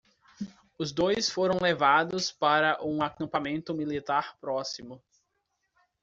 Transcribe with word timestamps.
Os 0.79 0.91
dois 0.91 1.29
foram 1.29 1.59
levados 1.61 2.31
para 2.31 2.79
um 2.83 3.03
acampamento 3.03 3.71
militar 3.71 4.35
próximo. 4.41 4.99